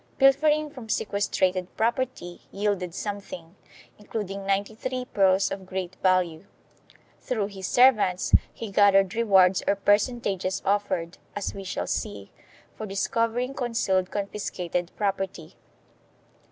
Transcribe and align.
Pilfering 0.17 0.71
from 0.71 0.89
sequestrated 0.89 1.67
property 1.77 2.41
yielded 2.51 2.95
something, 2.95 3.55
including 3.99 4.47
ninety 4.47 4.73
three 4.73 5.05
pearls 5.05 5.51
of 5.51 5.67
great 5.67 5.95
value. 6.01 6.47
Through 7.19 7.49
his 7.49 7.67
servants 7.67 8.33
he 8.51 8.71
gathered 8.71 9.13
rewards 9.13 9.61
or 9.67 9.75
percentages 9.75 10.59
offered, 10.65 11.19
as 11.35 11.53
we 11.53 11.63
shall 11.63 11.85
see, 11.85 12.31
for 12.73 12.87
discovering 12.87 13.53
concealed 13.53 14.09
confiscated 14.09 14.91
property. 14.95 15.55